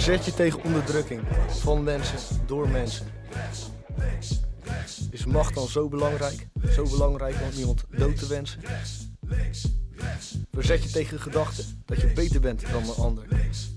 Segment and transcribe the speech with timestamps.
[0.00, 3.06] Verzet je tegen onderdrukking van mensen, door mensen.
[5.10, 6.46] Is macht dan zo belangrijk?
[6.72, 8.60] Zo belangrijk om iemand dood te wensen?
[10.52, 13.26] Verzet je tegen de gedachte dat je beter bent dan een ander.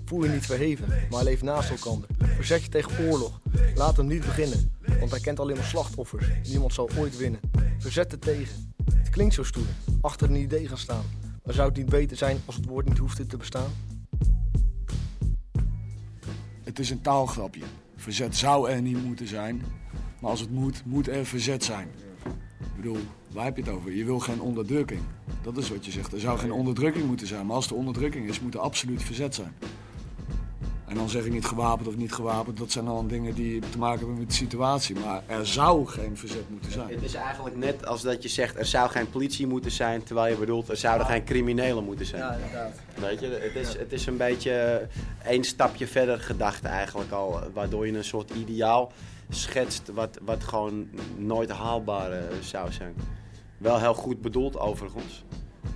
[0.05, 2.12] Voel je niet verheven, maar leef naast elkaar.
[2.43, 3.39] Verzet je tegen oorlog.
[3.75, 6.25] Laat hem niet beginnen, want hij kent alleen maar slachtoffers.
[6.49, 7.39] Niemand zal ooit winnen.
[7.77, 8.73] Verzet er tegen.
[8.93, 9.65] Het klinkt zo stoer,
[10.01, 11.03] achter een idee gaan staan.
[11.43, 13.69] Maar zou het niet beter zijn als het woord niet hoefde te bestaan?
[16.63, 17.63] Het is een taalgrapje.
[17.95, 19.61] Verzet zou er niet moeten zijn.
[20.21, 21.87] Maar als het moet, moet er verzet zijn.
[22.59, 22.99] Ik bedoel,
[23.31, 23.91] waar heb je het over?
[23.91, 25.01] Je wil geen onderdrukking.
[25.41, 26.13] Dat is wat je zegt.
[26.13, 27.45] Er zou geen onderdrukking moeten zijn.
[27.45, 29.53] Maar als er onderdrukking is, moet er absoluut verzet zijn.
[30.93, 32.57] En dan zeg ik niet gewapend of niet gewapend.
[32.57, 34.95] Dat zijn dan dingen die te maken hebben met de situatie.
[34.95, 36.89] Maar er zou geen verzet moeten zijn.
[36.89, 40.33] Het is eigenlijk net als dat je zegt er zou geen politie moeten zijn, terwijl
[40.33, 42.21] je bedoelt er zouden geen criminelen moeten zijn.
[42.21, 42.79] Ja, inderdaad.
[42.99, 44.87] Weet je, het is, het is een beetje
[45.25, 48.91] één stapje verder gedacht eigenlijk al, waardoor je een soort ideaal
[49.29, 52.93] schetst wat, wat gewoon nooit haalbaar eh, zou zijn.
[53.57, 55.23] Wel heel goed bedoeld overigens,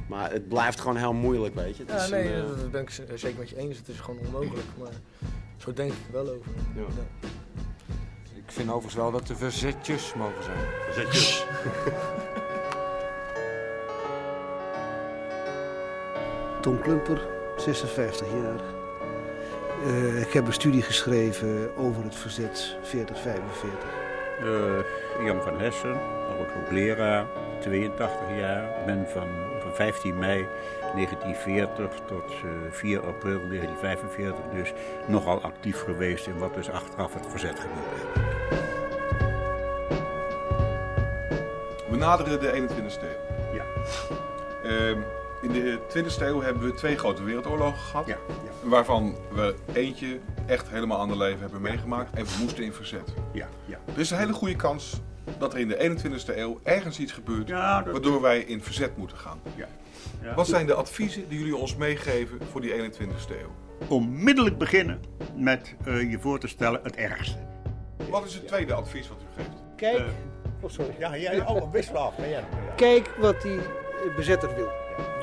[0.07, 1.83] maar het blijft gewoon heel moeilijk, weet je.
[1.83, 3.77] Het Ja, is nee, een, eh, dat ben ik z- zeker met je eens.
[3.77, 4.65] Het is gewoon onmogelijk.
[4.79, 4.91] Maar
[5.57, 6.51] zo denk ik er wel over.
[6.75, 6.81] Ja.
[8.35, 10.57] Ik vind overigens wel dat er verzetjes mogen zijn.
[10.85, 11.45] Verzetjes.
[16.61, 17.21] Tom Klumper,
[17.57, 18.59] 56 jaar.
[19.85, 23.79] Eh, ik heb een studie geschreven over het verzet 4045.
[24.39, 25.93] Eh, Jan van Hessen,
[26.37, 27.25] oud hoogleraar,
[27.59, 28.85] 82 jaar.
[28.85, 29.27] Ben van,
[29.67, 30.47] van 15 mei
[30.95, 34.73] 1940 tot eh, 4 april 1945 dus
[35.07, 38.25] nogal actief geweest in wat dus achteraf het verzet genoemd werd.
[41.89, 43.55] We naderen de 21ste eeuw.
[43.55, 43.63] Ja.
[44.63, 44.99] Ehm,
[45.41, 48.05] in de 20ste eeuw hebben we twee grote wereldoorlogen gehad.
[48.07, 48.17] Ja,
[48.63, 52.15] Waarvan we eentje echt helemaal ander leven hebben meegemaakt.
[52.15, 53.13] En we moesten in verzet.
[53.31, 53.77] ja, ja.
[53.93, 55.01] Er is een hele goede kans
[55.37, 57.47] dat er in de 21ste eeuw ergens iets gebeurt.
[57.47, 59.39] Ja, dat- waardoor wij in verzet moeten gaan.
[59.55, 59.67] ja.
[60.21, 60.33] ja.
[60.35, 63.55] Wat zijn de adviezen die jullie ons meegeven voor die 21ste eeuw?
[63.87, 64.99] Onmiddellijk beginnen
[65.35, 67.37] met eh, je voor te stellen het ergste.
[68.09, 69.63] Wat is het tweede advies wat u geeft?
[69.75, 70.03] Kijk,
[70.61, 70.95] oh, sorry.
[70.99, 72.17] Ja, ja, oh, best wel af.
[72.17, 72.43] Ja, ja.
[72.75, 74.67] Kijk wat die eh, bezetter wil.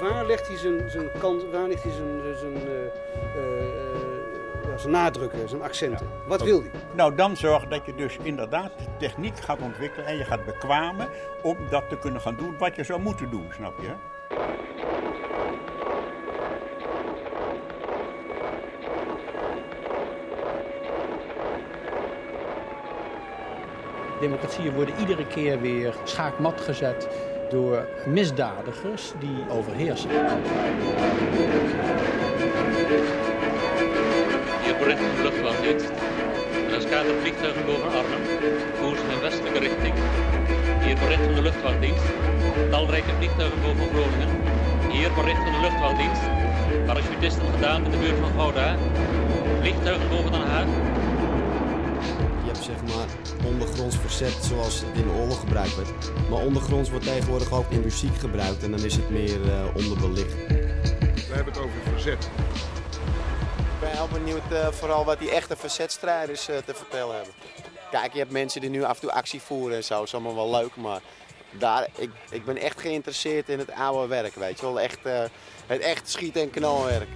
[0.00, 2.84] Waar legt hij zijn, zijn, kant, waar ligt hij zijn, zijn, eh, eh,
[3.36, 3.93] eh,
[4.76, 6.06] zijn nadrukken, zijn accenten?
[6.26, 6.70] Wat wil hij?
[6.94, 11.08] Nou, dan zorg dat je dus inderdaad de techniek gaat ontwikkelen en je gaat bekwamen
[11.42, 13.92] om dat te kunnen gaan doen wat je zou moeten doen, snap je?
[24.20, 27.08] Democratieën worden iedere keer weer schaakmat gezet
[27.50, 30.10] door misdadigers die overheersen.
[34.84, 35.90] Hier bericht van de luchtvaartdienst.
[36.74, 38.24] Er scatert vliegtuigen boven Arnhem,
[38.80, 39.94] koers in westelijke richting.
[40.84, 42.06] Hier bericht van de luchtvaartdienst.
[42.70, 44.30] Talrijke vliegtuigen boven Groningen.
[44.90, 46.22] Hier bericht van de luchtvaartdienst.
[46.86, 48.76] Parachutisten gedaan in de buurt van Gouda.
[49.60, 50.68] Vliegtuigen boven Den Haag.
[52.44, 53.08] Je hebt zeg maar
[53.52, 55.90] ondergronds verzet zoals het in de oorlog gebruikt werd.
[56.30, 60.34] Maar ondergronds wordt tegenwoordig ook in muziek gebruikt en dan is het meer eh, onderbelicht.
[61.28, 62.30] We hebben het over verzet.
[63.84, 67.34] Ik ben heel benieuwd eh, vooral wat die echte verzetstrijders eh, te vertellen hebben.
[67.90, 70.14] Kijk, je hebt mensen die nu af en toe actie voeren en zo, dat is
[70.14, 71.00] allemaal wel leuk, maar
[71.50, 74.80] daar, ik, ik ben echt geïnteresseerd in het oude werk, weet je wel.
[74.80, 75.22] Echt, eh,
[75.66, 77.08] het echt schiet- en knalwerk.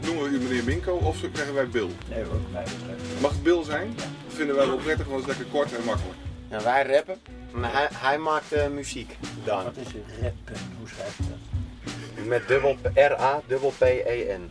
[0.00, 1.90] Noemen we u meneer Minko of krijgen wij Bill?
[2.08, 3.20] Nee hoor, mij betreft.
[3.20, 3.94] Mag het Bill zijn?
[3.96, 6.18] Dat vinden wij wel prettig, want het is lekker kort en makkelijk.
[6.52, 7.20] Ja, wij rappen,
[7.52, 9.64] maar hij, hij maakt eh, muziek dan.
[9.64, 9.86] Wat is
[10.22, 10.54] rappen?
[10.78, 12.26] Hoe schrijf je dat?
[12.26, 14.48] Met dubbel R-A, dubbel P-E-N.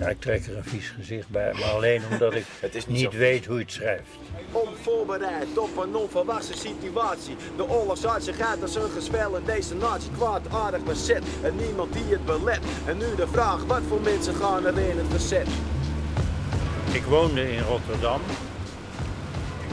[0.00, 3.12] Ja, ik trek er een vies gezicht bij, maar alleen omdat ik Het is niet
[3.12, 4.08] weet hoe je het schrijft.
[4.52, 7.36] Onvoorbereid op een onverwachte situatie.
[7.56, 11.22] De oorlogsartsen gaat als een gespel in deze natie kwaadaardig bezet.
[11.42, 12.60] En niemand die het belet.
[12.86, 15.48] En nu de vraag, wat voor mensen gaan er in het verzet?
[16.92, 18.20] Ik woonde in Rotterdam.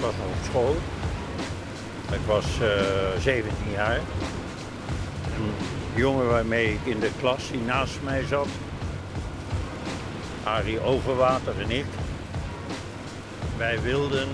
[0.01, 0.75] Was nog op school.
[2.11, 3.95] Ik was eh 17 jaar.
[3.95, 5.53] Een
[5.95, 8.47] jongen waarmee ik in de klas die naast mij zat,
[10.43, 11.85] Arie Overwater en ik,
[13.57, 14.27] wij wilden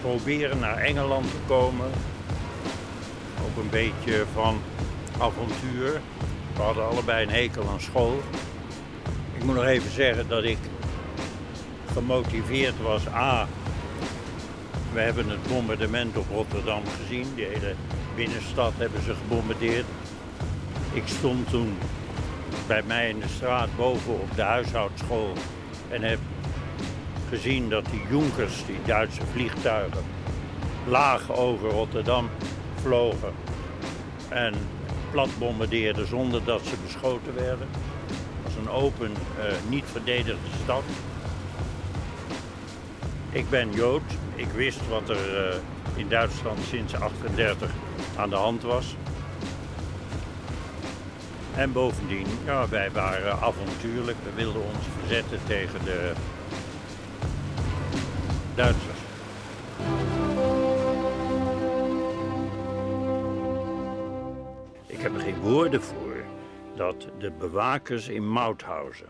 [0.00, 1.90] proberen naar Engeland te komen.
[3.44, 4.60] Ook een beetje van
[5.18, 6.00] avontuur.
[6.56, 8.22] We hadden allebei een hekel aan school.
[9.36, 10.58] Ik moet nog even zeggen dat ik
[11.92, 13.08] gemotiveerd was.
[13.08, 13.48] A,
[14.92, 17.26] we hebben het bombardement op Rotterdam gezien.
[17.34, 17.74] Die hele
[18.16, 19.86] binnenstad hebben ze gebombardeerd.
[20.92, 21.78] Ik stond toen
[22.66, 25.32] bij mij in de straat boven op de huishoudschool
[25.88, 26.18] en heb
[27.28, 30.04] gezien dat die Junkers, die Duitse vliegtuigen,
[30.86, 32.28] laag over Rotterdam
[32.82, 33.32] vlogen
[34.28, 34.54] en
[35.10, 37.68] plat bombardeerden zonder dat ze beschoten werden.
[37.70, 40.82] Het was een open, eh, niet verdedigde stad.
[43.30, 44.02] Ik ben Jood.
[44.38, 45.56] Ik wist wat er eh,
[45.96, 47.70] in Duitsland sinds 1938
[48.16, 48.96] aan de hand was.
[51.54, 54.16] En bovendien, ja, wij waren avontuurlijk.
[54.24, 56.12] We wilden ons verzetten tegen de
[58.54, 58.98] Duitsers.
[64.86, 66.24] Ik heb er geen woorden voor
[66.76, 69.08] dat de bewakers in Mauthausen,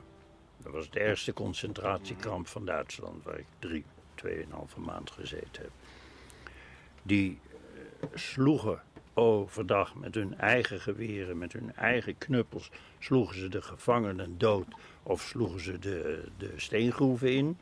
[0.62, 3.84] dat was het eerste concentratiekamp van Duitsland, waar ik drie,
[4.18, 5.70] tweeënhalve maand gezeten heb,
[7.02, 8.82] die eh, sloegen
[9.14, 14.66] overdag met hun eigen geweren, met hun eigen knuppels, sloegen ze de gevangenen dood
[15.02, 17.58] of sloegen ze de, de steengroeven in.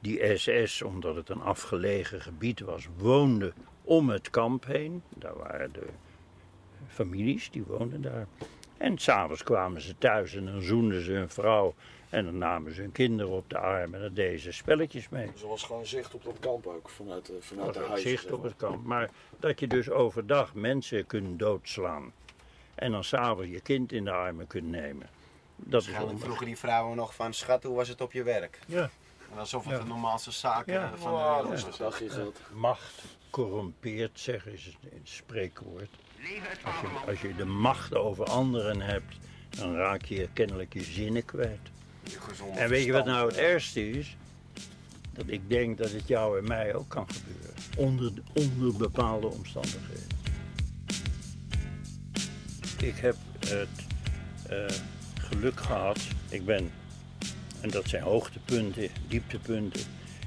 [0.00, 3.52] Die SS, omdat het een afgelegen gebied was, woonde
[3.84, 5.02] om het kamp heen.
[5.08, 5.86] Daar waren de
[6.88, 8.26] families, die woonden daar.
[8.76, 11.74] En s'avonds kwamen ze thuis en dan zoenden ze hun vrouw.
[12.10, 15.30] En dan namen ze hun kinderen op de arm en dan deden ze spelletjes mee.
[15.32, 18.10] Dus er was gewoon zicht op dat kamp ook vanuit, de- vanuit de Dat huizen.
[18.10, 18.84] zicht op het kamp.
[18.84, 19.10] Maar
[19.40, 22.12] dat je dus overdag mensen kunt doodslaan.
[22.74, 25.06] En dan s'avonds je kind in de armen kunt nemen.
[25.56, 26.24] Dat is Waarschijnlijk onmogelijk.
[26.24, 28.58] vroegen die vrouwen nog van, schat, hoe was het op je werk?
[28.66, 28.90] Ja.
[29.36, 29.78] Alsof het Ja.
[29.78, 30.92] de normaalste zaak Ja.
[30.92, 32.40] eh, van Ja, de dat wereld is dag je geld.
[32.54, 35.88] Macht corrumpeert, zeggen ze in het spreekwoord.
[36.64, 39.16] Als je, als je de macht over anderen hebt,
[39.58, 41.70] dan raak je kennelijk je zinnen kwijt.
[42.54, 44.16] En weet je wat nou het ergste is?
[45.12, 47.54] Dat ik denk dat het jou en mij ook kan gebeuren.
[47.76, 50.06] Onder, onder bepaalde omstandigheden.
[52.82, 53.16] Ik heb
[53.46, 53.68] het
[54.48, 54.66] eh,
[55.14, 56.00] geluk gehad.
[56.28, 56.70] Ik ben,
[57.60, 59.82] en dat zijn hoogtepunten, dieptepunten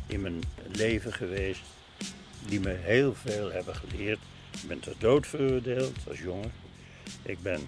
[0.08, 0.40] in mijn
[0.72, 1.62] leven geweest.
[2.48, 4.20] Die me heel veel hebben geleerd.
[4.62, 6.52] Ik ben ter dood veroordeeld als jongen.
[7.22, 7.60] Ik ben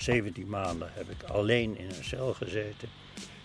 [0.00, 2.88] 17 maanden heb ik alleen in een cel gezeten.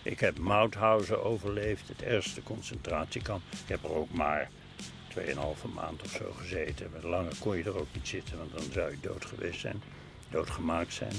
[0.02, 3.42] Ik heb Mauthausen overleefd, het eerste concentratiekamp.
[3.50, 4.50] Ik heb er ook maar
[5.18, 5.24] 2,5
[5.74, 6.90] maand of zo gezeten.
[7.02, 9.82] Langer kon je er ook niet zitten, want dan zou je dood geweest zijn,
[10.30, 11.14] doodgemaakt zijn.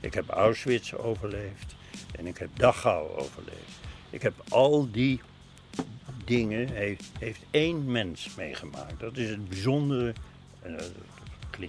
[0.00, 1.74] Ik heb Auschwitz overleefd
[2.16, 3.78] en ik heb Dachau overleefd.
[4.10, 5.20] Ik heb al die
[6.24, 9.00] dingen, heeft, heeft één mens meegemaakt.
[9.00, 10.12] Dat is het bijzondere,
[10.62, 10.90] en dat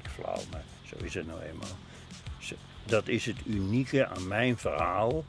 [0.10, 1.78] flauw, maar zo is het nou eenmaal.
[2.86, 5.26] Dat is het unieke aan mijn verhaal,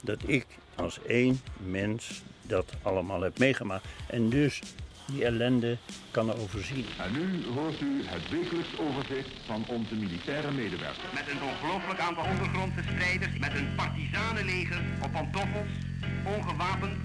[0.00, 3.86] dat ik als één mens dat allemaal heb meegemaakt.
[4.06, 4.60] En dus
[5.06, 5.76] die ellende
[6.10, 6.86] kan overzien.
[6.98, 11.12] En nu hoort u het wekelijks overzicht van onze militaire medewerkers.
[11.14, 15.70] Met een ongelooflijk aantal ondergrondse strijders, met een partisanenleger op pantoffels,
[16.24, 16.96] ongewapend,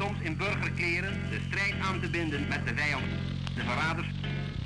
[0.00, 3.04] soms in burgerkleren, de strijd aan te binden met de vijand,
[3.54, 4.08] de verraders,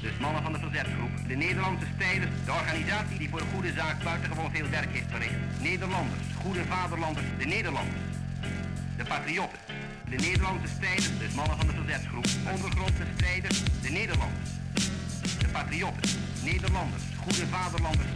[0.01, 4.03] de mannen van de verzetsgroep, de Nederlandse strijders, de organisatie die voor de goede zaak
[4.05, 5.35] buitengewoon veel werk heeft verricht.
[5.61, 8.01] Nederlanders, goede vaderlanders, de Nederlanders,
[8.97, 9.59] de patriotten,
[10.09, 14.51] de Nederlandse strijders, de mannen van de verzetsgroep, ondergrondse strijders, de Nederlanders,
[15.39, 16.11] de patriotten,
[16.43, 18.13] Nederlanders, goede vaderlanders,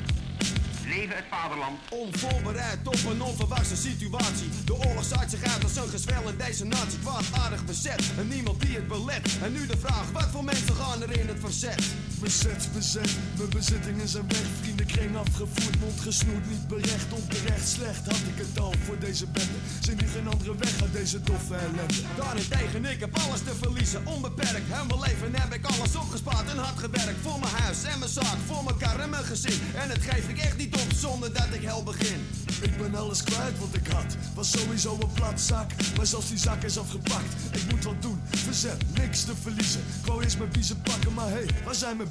[0.91, 1.79] leven het vaderland.
[1.91, 4.49] Onvoorbereid op een onverwachte situatie.
[4.65, 6.99] De oorlog zaait zich uit als een gezwel in deze natie.
[6.99, 9.39] Kwaadaardig bezet en niemand die het belet.
[9.43, 11.83] En nu de vraag, wat voor mensen gaan er in het verzet?
[12.21, 14.47] Bezet, bezet, mijn bezittingen zijn weg.
[14.61, 17.13] Vriendenkring afgevoerd, mond gesnoerd, niet berecht.
[17.13, 19.59] Onterecht slecht had ik het al voor deze bende.
[19.81, 21.95] Zie nu geen andere weg uit deze doffe ellende.
[22.17, 24.71] Daarentegen, ik heb alles te verliezen, onbeperkt.
[24.71, 27.21] En mijn leven heb ik alles opgespaard en hard gewerkt.
[27.23, 29.61] Voor mijn huis en mijn zaak, voor elkaar en mijn gezin.
[29.75, 32.27] En het geef ik echt niet op zonder dat ik hel begin.
[32.61, 34.17] Ik ben alles kwijt wat ik had.
[34.35, 37.33] Was sowieso een platzak, maar zelfs die zak is afgepakt.
[37.51, 39.81] Ik moet wat doen, verzet, niks te verliezen.
[40.01, 42.09] Ik wou eerst mijn biezen pakken, maar hey, waar zijn mijn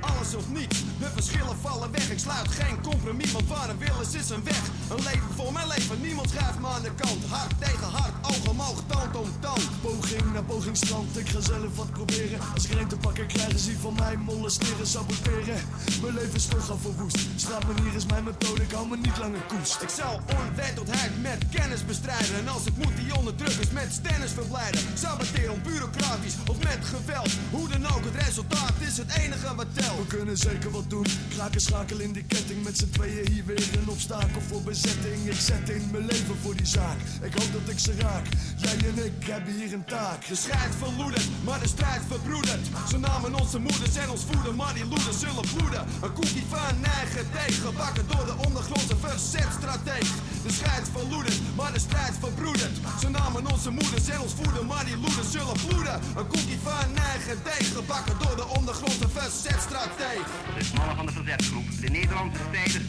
[0.00, 2.10] Alles of niets, de verschillen vallen weg.
[2.10, 4.70] Ik sluit geen compromis, want waar een wil is een weg.
[4.92, 7.24] Een leven voor mijn leven, niemand schuift me aan de kant.
[7.28, 9.62] Hart tegen hart, oog omhoog, toon om toon.
[9.80, 11.18] Poging naar pogingstrand.
[11.18, 12.40] Ik ga zelf wat proberen.
[12.54, 15.60] Als ik te pakken krijgen, zie van mij molesteren, saboteren.
[16.02, 17.18] Mijn leven is toch al verwoest.
[17.36, 19.82] Straatmanier is mijn methode, ik hou me niet langer koest.
[19.82, 22.36] Ik zal onwetendheid met kennis bestrijden.
[22.36, 24.80] En als het moet, die onderdrukkers met stennis verblijden.
[24.94, 27.30] Saboteren bureaucratisch of met geweld.
[27.50, 29.98] Hoe dan ook, het resultaat is het enige wat telt.
[29.98, 31.06] We kunnen zeker wat doen.
[31.28, 32.64] Kraken schakel in die ketting.
[32.64, 36.66] Met z'n tweeën hier weer een obstakel voor Ik zet in mijn leven voor die
[36.66, 36.96] zaak.
[37.22, 38.26] Ik hoop dat ik ze raak.
[38.56, 40.26] Jij en ik hebben hier een taak.
[40.26, 42.66] De strijd verloedert, maar de strijd verbroedert.
[42.88, 45.82] Ze namen onze moeders en ons voeden, maar die loeders zullen bloeden.
[46.02, 50.08] Een koekie van eigen deeg, gebakken door de ondergrondse verzetstrateeg.
[50.46, 52.76] De strijd verloedert, maar de strijd verbroedert.
[53.00, 56.00] Ze namen onze moeders en ons voeden, maar die loeders zullen bloeden.
[56.16, 60.24] Een koekie van eigen deeg, gebakken door de ondergrondse verzetstrateeg.
[60.58, 62.86] De mannen van de verzetsgroep, de Nederlandse strijders,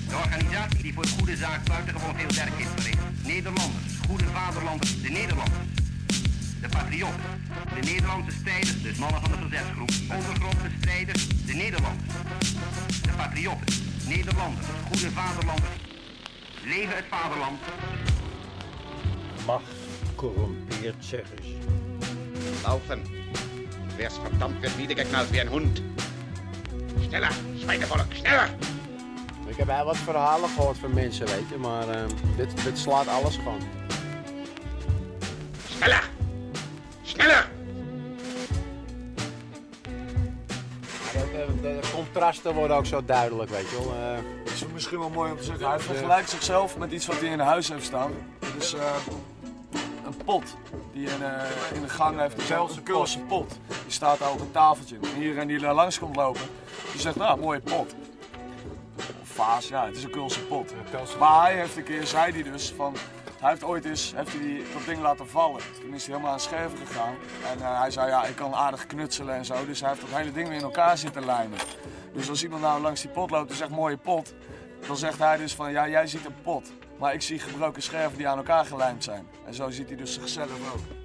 [0.93, 3.25] die voor de goede zaak buitengewoon veel werk heeft verricht.
[3.25, 5.67] Nederlanders, goede vaderlanders, de Nederlanders.
[6.62, 7.23] De patriotten,
[7.73, 12.13] de Nederlandse strijders, dus mannen van de verzetsgroep, ondergrondse strijders, de Nederlanders.
[13.01, 13.73] De patriotten,
[14.07, 15.75] Nederlanders, goede vaderlanders.
[16.63, 17.59] Leven het vaderland.
[19.45, 19.75] Macht
[20.15, 21.57] corrumpeert, zeggen ze.
[22.63, 23.01] Laufen.
[23.97, 25.81] Wär's verdammt wird niedergeknallt wie ein Hund.
[27.01, 28.50] Schneller, Schweinevolk, schneller!
[29.53, 32.01] Ik heb wel wat verhalen gehoord van mensen, weet je, maar eh,
[32.38, 33.60] dit, dit slaat alles gewoon.
[35.69, 36.10] Schneller!
[37.03, 37.50] Schneller!
[41.13, 43.93] Maar de, de- de contrasten worden ook zo duidelijk, weet je wel.
[43.95, 44.17] eh.
[44.43, 45.67] Het is misschien wel mooi om te zeggen.
[45.69, 48.12] Hij vergelijkt zichzelf met iets wat hij in huis heeft staan.
[48.57, 48.81] Dus eh,
[50.05, 50.43] een pot
[50.93, 51.41] die in, eh,
[51.74, 52.38] in de gang heeft.
[52.39, 53.51] Een Keulse, Keulse pot.
[53.67, 54.95] Die staat daar op een tafeltje.
[55.15, 56.41] En iedereen die daar langs komt lopen,
[56.91, 57.95] die zegt, nou, mooie pot.
[59.33, 60.73] Vaas, ja, het is een Keulse pot.
[61.19, 62.95] Maar hij heeft een keer, zei hij dus, van...
[63.39, 65.61] Hij heeft ooit eens heeft hij dat ding laten vallen.
[65.81, 67.15] Toen is hij helemaal aan scherven gegaan.
[67.51, 69.65] En eh, hij zei, ja, ik kan aardig knutselen en zo.
[69.65, 71.57] Dus hij heeft dat hele ding weer in elkaar zitten lijmen.
[72.13, 74.33] Dus als iemand nou langs die pot loopt en zegt, mooie pot...
[74.87, 76.71] Dan zegt hij dus van, ja, jij ziet een pot.
[76.99, 79.27] Maar ik zie gebroken scherven die aan elkaar gelijmd zijn.
[79.45, 81.02] En zo ziet hij dus zichzelf ook.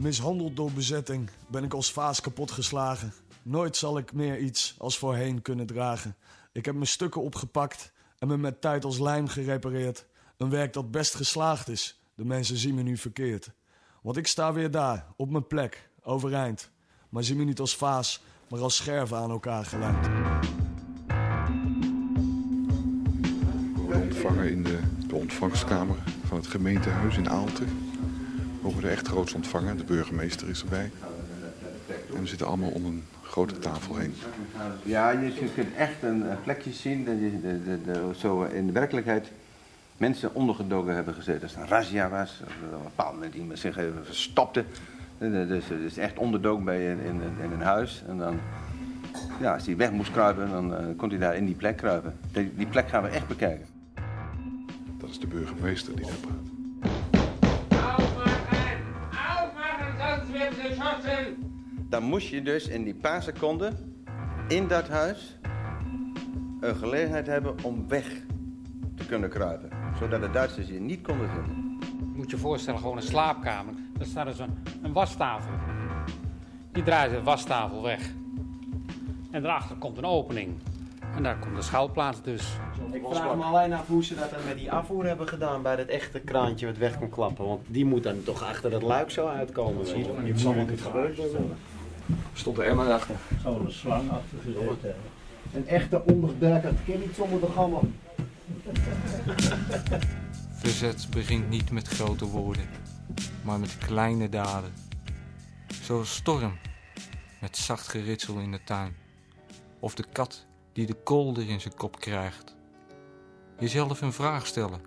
[0.00, 3.12] Mishandeld door bezetting ben ik als vaas kapot geslagen.
[3.42, 6.16] Nooit zal ik meer iets als voorheen kunnen dragen.
[6.52, 10.06] Ik heb mijn stukken opgepakt en me met tijd als lijm gerepareerd.
[10.36, 12.00] Een werk dat best geslaagd is.
[12.14, 13.50] De mensen zien me nu verkeerd.
[14.02, 16.70] Want ik sta weer daar, op mijn plek, overeind.
[17.08, 19.68] Maar zie me niet als vaas, maar als scherven aan elkaar
[23.74, 27.89] worden ontvangen in de, de ontvangstkamer van het gemeentehuis in Aalten.
[28.62, 29.76] We worden echt groots ontvangen.
[29.76, 30.90] De burgemeester is erbij.
[32.14, 34.14] En we zitten allemaal om een grote tafel heen.
[34.82, 38.42] Ja, je je kunt echt een eh, plekje zien dat je de, de, de, zo
[38.42, 39.32] in de werkelijkheid
[39.96, 41.42] mensen ondergedoken hebben gezet.
[41.42, 44.64] Als het een razzia was, of er op een bepaald moment iemand zich even verstopte.
[45.18, 48.02] Eh, Dus het is echt onderdoken bij je in, in, in een huis.
[48.08, 48.38] En dan,
[49.40, 52.18] ja, als hij weg moest kruipen, dan eh, kon hij daar in die plek kruipen.
[52.32, 53.66] Die, die plek gaan we echt bekijken.
[54.98, 56.59] Dat is de burgemeester die daar praat.
[61.88, 63.94] Dan moest je dus in die paar seconden
[64.48, 65.38] in dat huis
[66.60, 68.06] een gelegenheid hebben om weg
[68.94, 69.70] te kunnen kruipen.
[69.98, 71.78] Zodat de Duitsers je niet konden vinden.
[71.98, 73.74] Je moet je voorstellen, gewoon een slaapkamer.
[73.98, 75.52] Daar staat dus een, een wastafel.
[76.72, 78.10] Je draait de wastafel weg.
[79.30, 80.52] En daarachter komt een opening.
[81.16, 82.56] En daar komt de schuilplaats dus.
[82.92, 85.76] Ik vraag me alleen af hoe ze dat dan met die afvoer hebben gedaan bij
[85.76, 87.46] dat echte kraantje wat weg kan klappen.
[87.46, 89.84] Want die moet dan toch achter dat luik zo uitkomen.
[89.84, 91.56] weet je wel niet gebeurd hebben.
[92.32, 93.14] Stond er Emma achter.
[93.42, 95.18] Zou er een slang achter gezeten hebben.
[95.52, 97.82] Een echte onderduiker kan niet zonder de gammel.
[100.50, 102.68] Verzet begint niet met grote woorden,
[103.42, 104.72] maar met kleine daden.
[105.82, 106.58] Zoals storm,
[107.40, 108.96] met zacht geritsel in de tuin.
[109.78, 112.58] Of de kat die de kolder in zijn kop krijgt.
[113.60, 114.80] Jezelf een vraag stellen,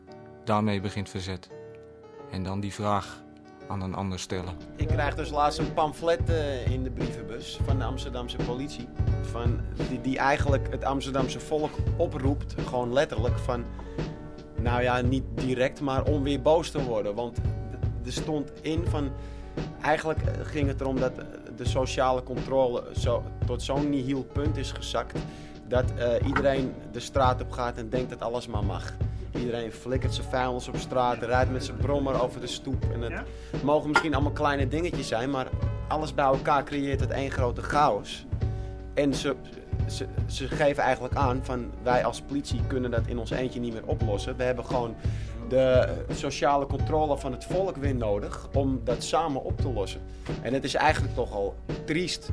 [0.43, 1.49] daarmee begint verzet.
[2.31, 3.23] En dan die vraag
[3.67, 4.53] aan een ander stellen.
[4.75, 8.87] Ik krijg dus laatst een pamflet eh, in de brievenbus van de Amsterdamse politie.
[9.21, 13.65] Van, die, die eigenlijk het Amsterdamse volk oproept, gewoon letterlijk van...
[14.61, 17.15] Nou ja, niet direct, maar om weer boos te worden.
[17.15, 17.37] Want
[18.05, 19.11] er stond in van...
[19.81, 21.13] Eigenlijk ging het erom dat
[21.55, 25.19] de sociale controle zo, tot zo'n nihil punt is gezakt...
[25.67, 28.93] dat eh, iedereen de straat op gaat en denkt dat alles maar mag.
[29.35, 32.85] Iedereen flikkert zijn vuilnis op straat, rijdt met zijn brommer over de stoep.
[32.93, 35.47] En het mogen misschien allemaal kleine dingetjes zijn, maar
[35.87, 38.25] alles bij elkaar creëert het één grote chaos.
[38.93, 39.35] En ze,
[39.87, 43.73] ze, ze geven eigenlijk aan van wij als politie kunnen dat in ons eentje niet
[43.73, 44.37] meer oplossen.
[44.37, 44.95] We hebben gewoon
[45.49, 50.01] de sociale controle van het volk weer nodig om dat samen op te lossen.
[50.41, 51.55] En het is eigenlijk toch al
[51.85, 52.29] triest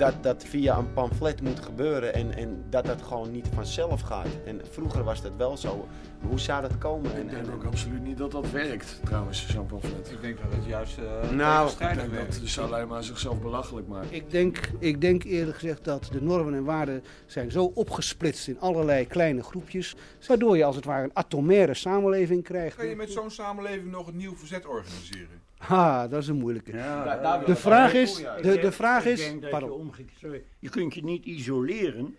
[0.00, 4.26] dat dat via een pamflet moet gebeuren en, en dat dat gewoon niet vanzelf gaat.
[4.44, 5.88] En vroeger was dat wel zo.
[6.20, 7.14] Hoe zou dat komen?
[7.14, 10.10] En, Ik denk en- ook absoluut niet dat dat werkt, trouwens, zo'n pamflet.
[10.10, 14.12] Ik denk dat het juist uh, Nou, ik denk dat dus maar zichzelf belachelijk maakt.
[14.12, 18.60] Ik denk, ik denk eerlijk gezegd dat de normen en waarden zijn zo opgesplitst in
[18.60, 19.94] allerlei kleine groepjes,
[20.26, 22.76] waardoor je als het ware een atomaire samenleving krijgt.
[22.76, 25.39] Kan je met zo'n samenleving nog een nieuw verzet organiseren?
[25.60, 26.72] Ha, dat is een moeilijke.
[26.72, 28.36] daar wil de vraag is, ja.
[28.40, 29.70] de, de vraag ik is, denk dat pardon.
[29.70, 32.16] Je, omgekeerd- sorry, je kunt je niet isoleren.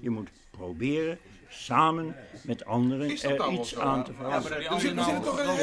[0.00, 3.80] Je moet proberen samen met anderen dat er iets zo?
[3.80, 4.62] aan te Ja, veranderen.
[4.62, 5.56] maar we zitten toch in een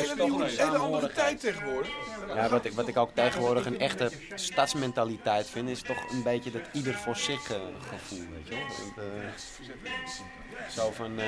[0.47, 1.89] hele, andere tijd tegenwoordig?
[2.35, 6.51] Ja, wat ik, wat ik ook tegenwoordig een echte stadsmentaliteit vind, is toch een beetje
[6.51, 7.57] dat ieder voor zich eh,
[7.89, 8.53] gevoel, weet je
[8.95, 9.05] wel.
[9.05, 11.25] Eh, zo van, eh,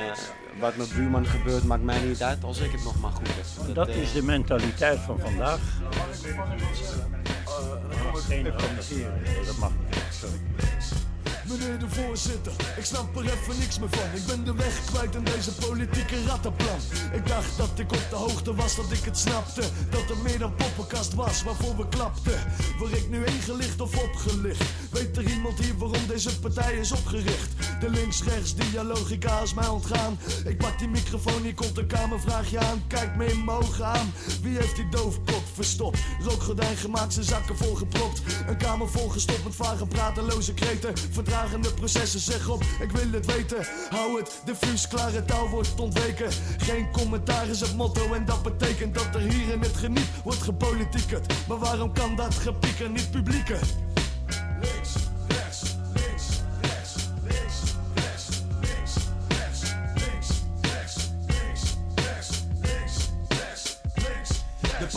[0.60, 3.76] wat met buurman gebeurt maakt mij niet uit als ik het nog maar goed heb.
[3.76, 5.60] Dat eh, is de mentaliteit van vandaag.
[8.28, 9.96] Geen organiseren, dat mag niet.
[10.12, 10.99] Sorry.
[11.50, 14.16] Meneer de voorzitter, ik snap er even niks meer van.
[14.16, 16.80] Ik ben de weg kwijt in deze politieke rattenplan.
[17.14, 19.62] Ik dacht dat ik op de hoogte was, dat ik het snapte.
[19.90, 22.40] Dat er meer dan poppenkast was waarvoor we klapten.
[22.80, 24.64] Word ik nu ingelicht of opgelicht?
[24.92, 27.52] Weet er iemand hier waarom deze partij is opgericht?
[27.80, 30.20] De links-rechts dialogica is mij ontgaan.
[30.46, 32.84] Ik pak die microfoon, hier komt een kamervraagje aan.
[32.88, 34.14] Kijk me in mijn ogen aan.
[34.42, 36.00] Wie heeft die doofpot verstopt?
[36.24, 38.22] Rookgordijn gemaakt, zijn zakken volgepropt.
[38.48, 40.94] Een kamer volgestopt met vage prateloze kreten.
[41.40, 43.66] Vertragende processen, zeg op, ik wil het weten.
[43.90, 46.32] Hou het diffuus, klare taal wordt ontweken.
[46.58, 50.42] Geen commentaar is het motto en dat betekent dat er hier in het geniet wordt
[50.42, 51.34] gepolitiekerd.
[51.48, 53.60] Maar waarom kan dat gepieker niet publieken?
[54.62, 54.94] Links,
[55.28, 55.62] rechts,
[55.94, 56.26] links,
[56.62, 58.94] rechts, links, rechts, links,
[59.28, 59.62] rechts,
[59.96, 60.96] links, rechts,
[61.28, 64.30] links, rechts, links, rechts, links.
[64.80, 64.88] De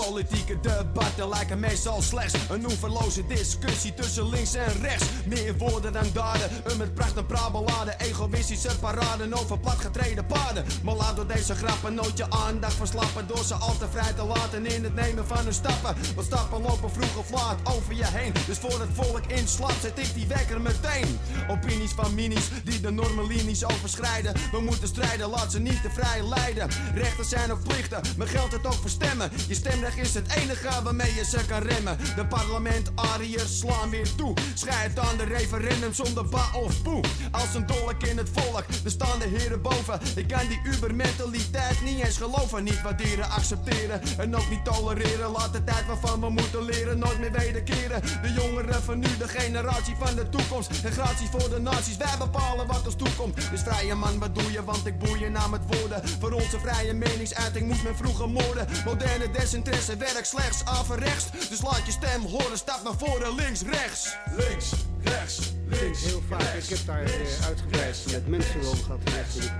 [0.44, 5.06] politieke debatten lijken meestal slechts een oeverloze discussie tussen links en rechts.
[5.26, 7.98] Meer woorden dan daden, een met pracht en praat beladen.
[7.98, 10.64] Egoïstische paraden over platgetreden paden.
[10.82, 13.26] Maar laat door deze grappen nooit je aandacht verslappen.
[13.26, 15.96] Door ze al te vrij te laten in het nemen van hun stappen.
[16.14, 18.32] Want stappen lopen vroeg of laat over je heen.
[18.46, 21.18] Dus voor het volk inslaapt zet ik die wekker meteen.
[21.48, 24.34] Opinies van minis die de normalinie's overschrijden.
[24.52, 26.68] We moeten strijden, laat ze niet te vrij leiden.
[26.94, 29.30] Rechten zijn ook plichten, maar geldt het ook voor stemmen.
[29.48, 31.98] Je stemrecht is het enige waarmee je ze kan remmen.
[32.16, 34.34] De parlementariërs slaan weer toe.
[34.54, 37.04] Schijt aan de referendum zonder ba of poe.
[37.30, 40.00] Als een dolk in het volk, er staan de heren boven.
[40.16, 42.64] Ik kan die ubermentaliteit niet eens geloven.
[42.64, 45.30] Niet waarderen, accepteren en ook niet tolereren.
[45.30, 48.02] Laat de tijd waarvan we moeten leren nooit meer wederkeren.
[48.22, 50.70] De jongeren van nu, de generatie van de toekomst.
[50.84, 53.50] En gratie voor de naties, wij bepalen wat ons toekomt.
[53.50, 54.64] Dus vrije man, wat doe je?
[54.64, 56.08] Want ik boei je naar met woorden.
[56.20, 58.66] Voor onze vrije meningsuiting moet men vroeger moorden.
[58.84, 61.30] Moderne desinteresse werkt slechts averechts.
[61.48, 64.16] Dus laat je stem horen, stap naar voren, links, rechts.
[64.36, 69.14] Links, rechts, denk heel vaak, ik heb daar eh, uitgebreid met mensen over gehad die
[69.14, 69.50] echt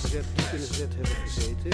[0.00, 1.70] verzet, diep in hebben gezeten.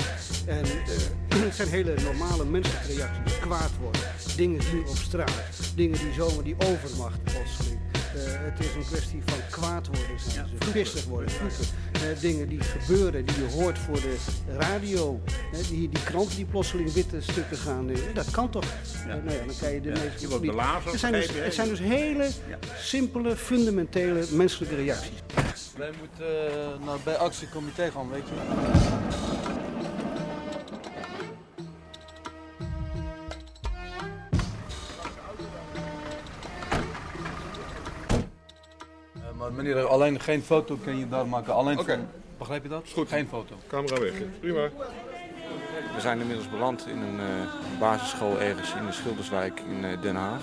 [0.47, 4.03] En eh, het zijn hele normale menselijke reacties die kwaad worden.
[4.37, 7.81] Dingen zien op straat, dingen die zomaar die overmacht plotseling.
[8.17, 10.71] Eh, het is een kwestie van kwaad worden, zijn ze.
[10.71, 11.67] Pissig worden, vloeken.
[11.97, 14.17] Eh, dingen die gebeuren, die je hoort voor de
[14.59, 15.21] radio.
[15.53, 17.91] Eh, die, die kranten die plotseling witte stukken gaan.
[17.91, 18.65] eh, dat kan toch?
[18.65, 20.51] Eh, nou ja, dan kan je de Ja, meeste je wordt niet.
[20.53, 22.29] belazerd, Het zijn dus, het zijn dus hele
[22.79, 25.23] simpele, fundamentele menselijke reacties.
[25.77, 26.27] Wij moeten
[26.85, 29.36] naar, bij actiecomité gaan, weet je.
[39.55, 41.55] Maar meneer, alleen geen foto kan je daar maken.
[41.55, 41.93] Alleen Oké.
[41.93, 42.07] van-
[42.39, 42.85] begrijp je dat?
[42.93, 43.09] goed.
[43.09, 43.55] Geen foto.
[43.69, 44.13] Camera weg.
[44.41, 44.69] Prima.
[45.95, 50.17] We zijn inmiddels beland in een eh, basisschool ergens in de Schilderswijk in eh, Den
[50.17, 50.41] Haag.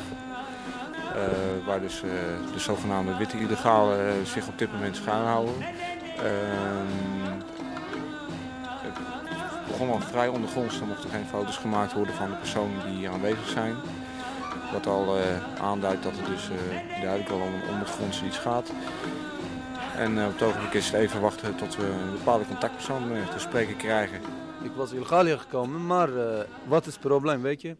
[1.16, 2.10] Eh, waar dus eh,
[2.54, 5.54] de zogenaamde witte illegalen zich op dit moment schuilhouden.
[6.18, 7.32] Ehm,
[8.64, 12.98] het begon al vrij ondergronds, er mochten geen foto's gemaakt worden van de personen die
[12.98, 13.76] hier aanwezig zijn.
[14.74, 18.72] Wat al eh, aanduidt dat het dus eh, duidelijk al om een ondergronds iets gaat.
[19.98, 23.40] En eh, op het ogenblik is het even wachten tot we een bepaalde contactpersoon te
[23.40, 24.22] spreken krijgen.
[24.64, 26.10] Ik was illegaal hier gekomen, maar
[26.68, 27.76] wat is het probleem, weet je?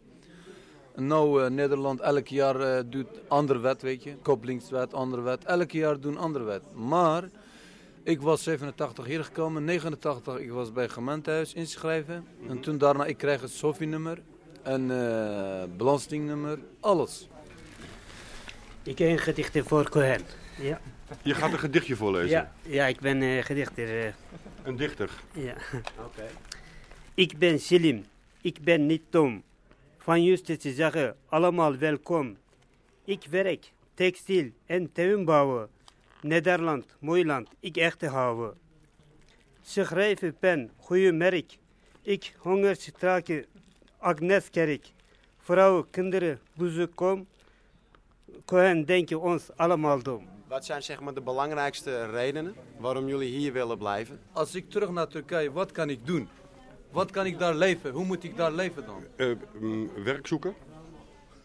[0.96, 4.16] Nou, Nederland elk jaar eh, doet andere wet, weet je.
[4.22, 5.44] Koppelingswet, andere wet.
[5.44, 6.62] Elk jaar doen andere wet.
[6.74, 7.28] Maar
[8.02, 12.26] ik was 87 hier gekomen, 89 ik was bij gemeentehuis ingeschreven.
[12.48, 14.22] En toen daarna, ik kreeg het SOFI-nummer
[14.64, 17.28] en eh belastingnummer, alles.
[18.82, 20.20] Ik heb een gedicht voor Cohen.
[20.60, 20.80] Ja.
[21.22, 22.28] Je gaat een gedichtje voorlezen.
[22.30, 24.04] Ja, ja ik ben eh, gedichter.
[24.06, 24.12] eh.
[24.62, 25.10] Een dichter.
[25.32, 25.54] Ja.
[26.04, 26.26] Oké.
[27.14, 28.04] Ik ben slim.
[28.40, 29.42] Ik ben niet dom.
[29.98, 32.36] Van justitie zeggen allemaal welkom.
[33.04, 35.68] Ik werk textiel en tuinbouwen.
[36.20, 38.54] Nederland, mooi land, ik echt houden.
[39.62, 41.56] Schrijven pen, goede merk.
[42.02, 43.44] Ik hongerstraken
[44.08, 44.92] Agnes Kerk.
[45.38, 47.26] Vrouwen, kinderen, bezoek kom.
[48.44, 50.26] Cohen denken ons allemaal dom.
[50.48, 54.20] Wat zijn zeg maar de belangrijkste redenen waarom jullie hier willen blijven?
[54.32, 56.28] Als ik terug naar Turkije, wat kan ik doen?
[56.90, 57.90] Wat kan ik daar leven?
[57.90, 59.04] Hoe moet ik daar leven dan?
[59.16, 59.28] Eh,
[59.60, 60.54] mm, werk zoeken?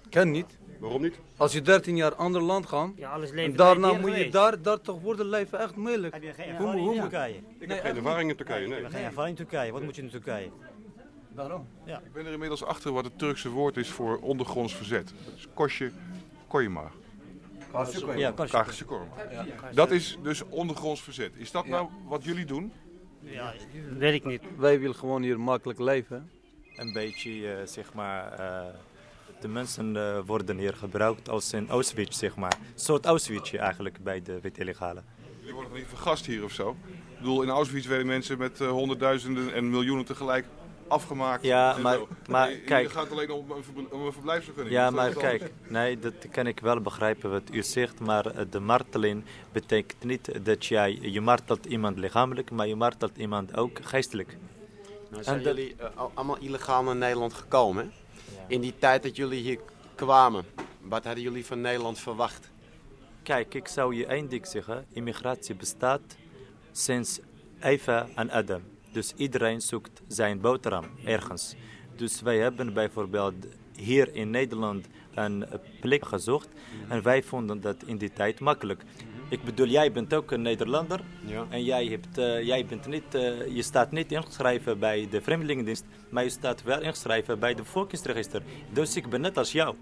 [0.09, 0.57] Kan niet.
[0.79, 1.19] Waarom niet?
[1.37, 4.15] Als je 13 jaar ander land gaat, Ja, alles en leven daarna bij hier moet
[4.17, 6.13] je daar, daar toch worden leven echt moeilijk.
[6.13, 7.33] Heb je geen Hoe- ervaring hoe in Turkije?
[7.35, 8.79] Ik Nee, heb geen ervaring in Turkije, Je nee.
[8.81, 9.71] hebt geen ervaring in Turkije.
[9.71, 10.49] Wat moet je in Turkije?
[11.35, 11.67] Daarom.
[11.85, 12.01] Ja.
[12.05, 15.13] Ik ben er inmiddels achter wat het Turkse woord is voor ondergronds verzet.
[15.25, 15.91] Dat is kosje
[16.47, 16.91] koyma.
[18.15, 18.31] Ja,
[18.85, 19.07] korma.
[19.73, 21.31] Dat is dus ondergronds verzet.
[21.35, 22.71] Is dat nou wat jullie doen?
[23.19, 23.53] Ja,
[23.97, 24.41] weet ik niet.
[24.57, 26.29] Wij willen gewoon hier makkelijk leven.
[26.75, 28.65] Een beetje, eh, zeg maar, eh,
[29.41, 32.57] de mensen eh, worden hier gebruikt als een Auschwitz, zeg maar.
[32.73, 35.03] Een soort Auschwitz eigenlijk bij de wit-illegale.
[35.39, 36.75] Jullie worden niet vergast hier of zo?
[37.09, 40.45] Ik bedoel, in Auschwitz werden mensen met honderdduizenden en miljoenen tegelijk
[40.89, 41.43] afgemaakt.
[41.43, 42.07] Ja, en maar- zo.
[42.27, 44.75] maar kijk- Het gaat alleen om een, ver- om een verblijfsvergunning.
[44.75, 45.25] Ja, maar anders.
[45.25, 50.03] kijk, nee, dat kan ik wel begrijpen wat u zegt, maar eh, de marteling betekent
[50.03, 54.37] niet dat jij, je martelt iemand lichamelijk, maar je martelt iemand ook geestelijk.
[55.09, 57.83] Nou zijn En dat- jullie eh, al- allemaal illegaal naar Nederland gekomen.
[58.25, 58.37] hè?
[58.47, 59.59] In die tijd dat jullie hier
[59.95, 60.45] kwamen,
[60.81, 62.49] wat hadden jullie van Nederland verwacht?
[63.23, 64.85] Kijk, ik zou je één ding zeggen.
[64.93, 66.01] Immigratie bestaat
[66.71, 67.19] sinds
[67.59, 68.61] Eva en Adam.
[68.91, 71.55] Dus iedereen zoekt zijn boterham ergens.
[71.95, 73.35] Dus wij hebben bijvoorbeeld
[73.75, 75.45] hier in Nederland een
[75.81, 76.47] plek gezocht.
[76.87, 78.83] En wij vonden dat in die tijd makkelijk.
[79.29, 81.01] Ik bedoel, jij bent ook een Nederlander.
[81.25, 81.45] Ja.
[81.49, 85.85] En jij, hebt, eh, jij bent niet, eh, je staat niet ingeschreven bij de Vreemdelingendienst.
[86.09, 88.43] Maar je staat wel ingeschreven bij de bevolkingsregister.
[88.73, 89.75] Dus ik ben net als jou.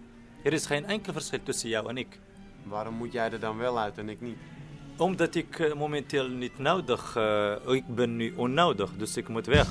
[0.44, 2.20] Er is geen enkel verschil tussen jou en ik.
[2.64, 4.38] Waarom moet jij er dan wel uit en ik niet?
[4.98, 9.68] Omdat ik eh, momenteel niet nodig, eh, ik ben nu onnodig, dus ik moet weg.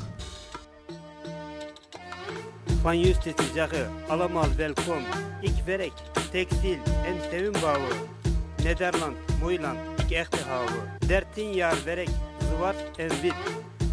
[2.81, 5.03] Van justitie zeggen allemaal welkom.
[5.41, 5.93] Ik werk
[6.31, 7.97] textiel en tuinbouwen.
[8.63, 10.97] Nederland, mooi land, ik echt houden.
[11.07, 12.09] 13 jaar werk,
[12.39, 13.35] zwart en wit.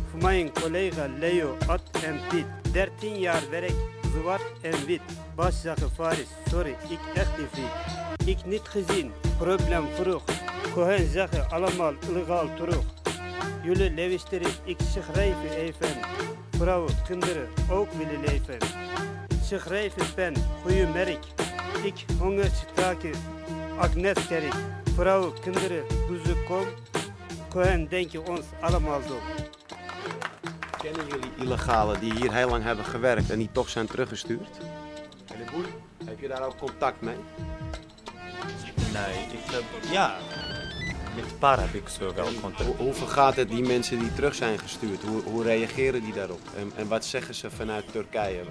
[0.09, 2.45] Voor mijn collega Leo, Ad en Piet.
[2.73, 3.75] 13 jaar werk,
[4.13, 5.01] zwart en wit.
[5.35, 8.27] Bas Faris, sorry, ik echt niet fit.
[8.27, 10.23] Ik niet gezien, probleem vroeg.
[10.73, 12.83] Cohen zeggen allemaal illegaal terug.
[13.63, 16.01] Jullie luisteren, ik schrijf even.
[16.51, 18.57] Vrouwen, kinderen ook willen leven.
[19.43, 21.25] Schrijven pen, goede merk.
[21.83, 23.11] Ik hongerstaken,
[23.77, 24.53] Agnes Kerk.
[24.95, 26.65] Vrouwen, kinderen, bezoek kom.
[27.49, 29.42] Cohen denken ons allemaal dom.
[30.83, 34.57] Kennen jullie illegalen die hier heel lang hebben gewerkt en die toch zijn teruggestuurd?
[35.31, 35.65] Meneer Boer,
[36.05, 37.15] heb je daar ook contact mee?
[38.93, 40.17] Nee, ik heb, ja,
[41.15, 42.65] met een paar heb ik zo wel contact.
[42.65, 45.01] Hoe, hoe vergaat het die mensen die terug zijn gestuurd?
[45.01, 46.41] Hoe, hoe reageren die daarop?
[46.57, 48.43] En, en wat zeggen ze vanuit Turkije?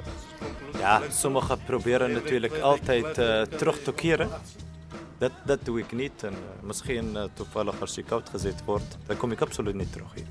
[0.78, 4.28] Ja, sommigen proberen natuurlijk altijd eh, terug te keren.
[5.18, 6.22] Dat, dat doe ik niet.
[6.22, 10.14] En, eh, misschien eh, toevallig als ik uitgezet word, dan kom ik absoluut niet terug
[10.14, 10.26] hier.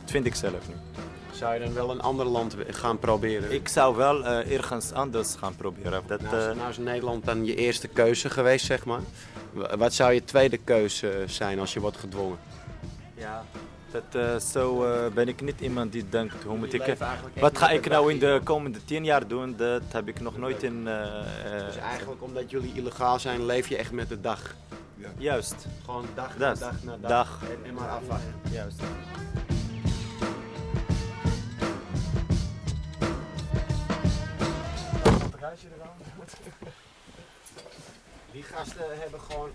[0.00, 1.07] Dat vind ik zelf niet.
[1.38, 3.52] Zou je dan wel een ander land gaan proberen?
[3.52, 6.02] Ik zou wel eh, ergens anders gaan proberen.
[6.06, 9.00] Dat, Nou, is, eh, nou is Nederland dan je eerste keuze geweest, zeg maar.
[9.52, 12.38] Wa- Wat zou je tweede keuze zijn als je wordt gedwongen?
[13.14, 13.44] Ja,
[13.90, 16.96] dat, eh, zo ben ik niet iemand die denkt, hoe moet ik...
[17.40, 19.54] Wat ga ik nou in de komende tien jaar doen?
[19.56, 20.84] Dat heb ik nog nooit in...
[20.84, 24.54] Dus eigenlijk omdat jullie illegaal zijn, leef je echt met de dag.
[25.18, 25.66] Juist.
[25.84, 27.10] Gewoon dag na dag na dag.
[27.10, 27.38] Dag.
[27.42, 28.34] En, en maar afwachten.
[28.50, 28.80] Juist.
[38.32, 39.50] Die gasten hebben gewoon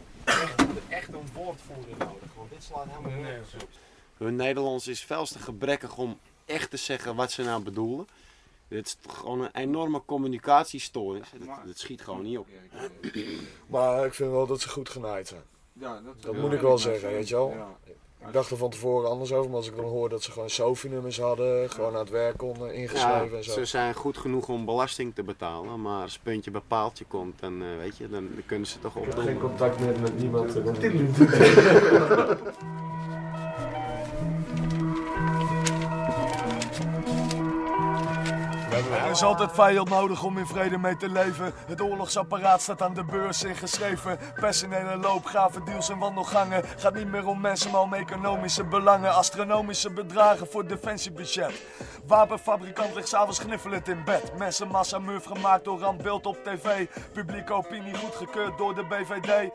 [0.90, 2.34] echt, een woordvoerder nodig.
[2.36, 3.70] Want dit slaat helemaal nergens op.
[4.18, 8.08] Hun Nederlands is veel te gebrekkig om echt te zeggen wat ze nou bedoelen.
[8.68, 11.28] Dit is gewoon een enorme communicatiestoornis.
[11.38, 12.48] Dat, dat schiet gewoon niet op.
[13.68, 15.44] Maar ik vind wel dat ze goed genaaid zijn.
[15.74, 17.50] Ja, dat- dat ja, moet ik wel zeggen, weet je wel.
[17.50, 17.78] Ja.
[18.28, 20.50] Ik dacht er van tevoren anders over, maar als ik dan hoor dat ze gewoon
[20.50, 23.52] SOFI-nummers hadden, gewoon aan het werk konden, ingeschreven Ja, en zo.
[23.52, 27.40] ze zijn goed genoeg om belasting te betalen, maar als het puntje bij paaltje komt,
[27.40, 29.24] dan, eh, weet je, dan kunnen ze toch opdoen.
[29.24, 30.54] Geen contact meer met niemand.
[38.94, 41.54] Hebben is altijd vijand nodig om in vrede mee te leven.
[41.68, 44.20] Het oorlogsapparaat staat aan de beurs ingeschreven.
[44.36, 46.64] Personele loopgraven, deals en wandelgangen.
[46.78, 49.16] Gaat niet meer om mensen, maar om economische belangen.
[49.16, 51.62] Astronomische bedragen voor defensiebudget.
[52.06, 54.38] Wapenfabrikant ligt s'avonds kniffelend in bed.
[54.38, 56.88] Mensenmassa murf gemaakt door randbeeld op tv.
[57.14, 59.52] Publieke opinie goedgekeurd door de BVD.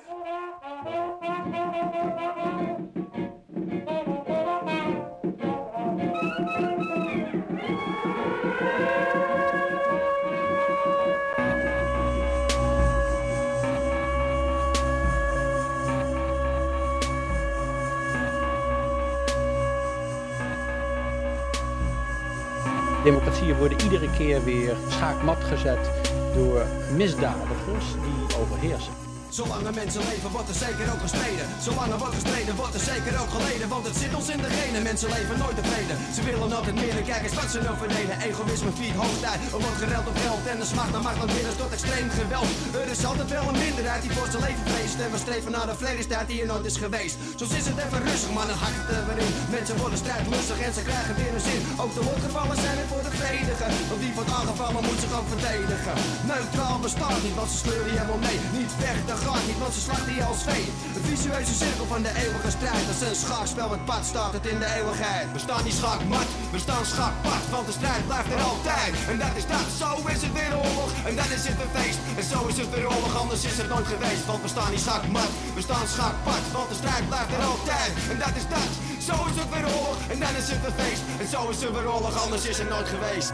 [23.08, 25.90] Democratieën worden iedere keer weer schaakmat gezet
[26.34, 26.66] door
[26.96, 29.07] misdadigers die overheersen.
[29.38, 31.46] Zolang er mensen leven wordt er zeker ook gestreden.
[31.66, 33.66] Zolang er wordt gestreden wordt er zeker ook geleden.
[33.74, 34.82] Want het zit ons in de genen.
[34.90, 35.96] Mensen leven nooit tevreden.
[36.16, 38.14] Ze willen altijd meer en kijk eens wat ze nou verleden.
[38.28, 39.36] Egoïsme viert hoogtij.
[39.54, 40.42] Er wordt gereld op geld.
[40.52, 42.50] En de smacht naar macht dan binnen tot extreem geweld.
[42.82, 44.96] Er is altijd wel een minderheid die voor zijn leven vreest.
[45.04, 47.16] En we streven naar de vredestijd die er nooit is geweest.
[47.38, 49.32] Soms is het even rustig, maar dan hakt het in.
[49.56, 51.62] Mensen worden strijdlustig en ze krijgen weer een zin.
[51.82, 53.70] Ook de lotgevallen zijn er voor de vredigen.
[53.88, 55.94] Want wie wordt aangevallen moet zich ook verdedigen.
[56.32, 58.38] Neutraal bestaat niet, want ze sleuren helemaal mee.
[58.58, 60.64] Niet vechten gaat niet, want ze slachten je als vee.
[60.96, 62.84] Een visueuze cirkel van de eeuwige strijd.
[62.94, 65.26] Is een schaakspel met pad staat het in de eeuwigheid.
[65.36, 67.42] We staan niet schaakmat, we staan schaakpad.
[67.54, 68.92] Want de strijd blijft er altijd.
[69.10, 70.90] En dat is dat, zo is het weer oorlog.
[71.08, 71.98] En dat is het weer feest.
[72.18, 74.24] En zo is het weer oorlog, anders is het nooit geweest.
[74.30, 76.44] Want we staan niet schaakmat, we staan schaakpad.
[76.56, 77.92] Want de strijd blijft er altijd.
[78.12, 78.70] En dat is dat,
[79.08, 79.98] zo is het weer oorlog.
[80.12, 81.02] En dan is het weer feest.
[81.20, 83.32] En zo is het weer oorlog, anders is het nooit geweest.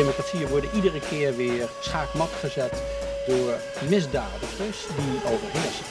[0.00, 2.74] Democratieën worden iedere keer weer schaakmat gezet
[3.26, 3.54] door
[3.88, 5.84] misdadigers die overheersen.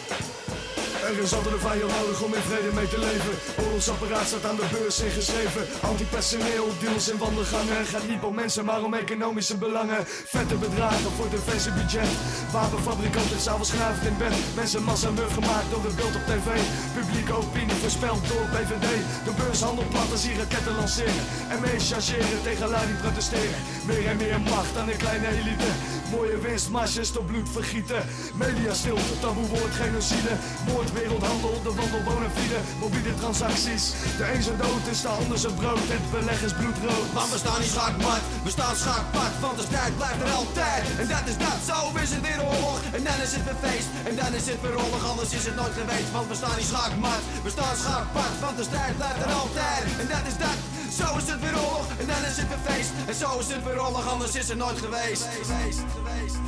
[1.05, 3.33] Er is altijd een vijand nodig om in vrede mee te leven.
[3.63, 5.63] Oorlogsapparaat staat aan de beurs ingeschreven.
[5.91, 7.85] Antipersoneel, deals en wandelgangen.
[7.85, 10.01] Gaat niet om mensen, maar om economische belangen.
[10.35, 12.11] Vette bedragen voor defensiebudget.
[12.51, 14.33] Wapenfabrikant is s'avonds schuivend in bed.
[14.55, 16.49] Mensen massa gemaakt door het beeld op tv.
[16.97, 18.87] Publieke opinie voorspeld door BVD.
[19.27, 19.83] De beurshandel
[20.23, 21.25] hier raketten lanceren.
[21.53, 23.59] En mee chargeren tegen lui die protesteren.
[23.87, 25.69] Meer en meer macht aan een kleine elite.
[26.11, 28.01] Mooie winstmarges tot bloed vergieten.
[28.33, 30.33] Media stilte, taboe woord genocide.
[30.67, 32.59] Moord, wereldhandel, de wandel, bonafide.
[32.79, 33.83] Mobiele transacties.
[34.17, 35.85] De een zijn dood is de ander zijn brood.
[35.95, 37.07] Het beleg is bloedrood.
[37.13, 40.83] Maar we staan niet schaakmat, we staan schaakpad, want de strijd blijft er altijd.
[41.01, 42.77] En dat is dat, zo is het weer oorlog.
[42.95, 45.55] En dan is het weer feest, en dan is het weer oorlog, anders is het
[45.61, 46.09] nooit geweest.
[46.17, 49.83] Want we staan niet schaakmat, we staan schaakpad, want de strijd blijft er altijd.
[50.01, 50.57] En dat is dat,
[50.95, 52.91] zo is het weer oorlog, en dan is het weer feest.
[53.07, 55.27] En zo is het weer oorlog, anders is het nooit geweest.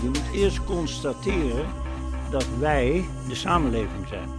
[0.02, 1.66] Je moet eerst constateren
[2.32, 4.30] dat wij de samenleving zijn.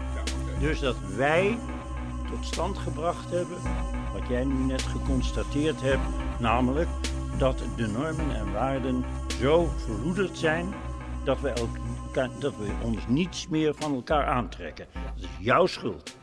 [0.61, 1.59] Dus dat wij
[2.31, 3.59] tot stand gebracht hebben
[4.13, 6.03] wat jij nu net geconstateerd hebt,
[6.39, 6.89] namelijk
[7.39, 9.05] dat de normen en waarden
[9.41, 10.75] zo verloederd zijn
[11.25, 14.87] dat we, elkaar, dat we ons niets meer van elkaar aantrekken.
[14.93, 16.17] Dat is jouw schuld